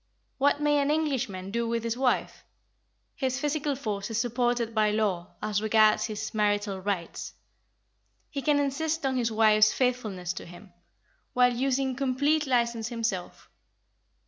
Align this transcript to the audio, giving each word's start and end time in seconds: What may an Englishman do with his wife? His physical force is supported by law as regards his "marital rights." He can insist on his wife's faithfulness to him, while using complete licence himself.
What 0.39 0.59
may 0.59 0.79
an 0.79 0.89
Englishman 0.89 1.51
do 1.51 1.67
with 1.67 1.83
his 1.83 1.95
wife? 1.95 2.43
His 3.15 3.39
physical 3.39 3.75
force 3.75 4.09
is 4.09 4.17
supported 4.19 4.73
by 4.73 4.89
law 4.89 5.35
as 5.43 5.61
regards 5.61 6.05
his 6.05 6.33
"marital 6.33 6.79
rights." 6.81 7.35
He 8.31 8.41
can 8.41 8.57
insist 8.59 9.05
on 9.05 9.15
his 9.15 9.31
wife's 9.31 9.71
faithfulness 9.71 10.33
to 10.33 10.45
him, 10.47 10.73
while 11.33 11.53
using 11.53 11.95
complete 11.95 12.47
licence 12.47 12.87
himself. 12.87 13.47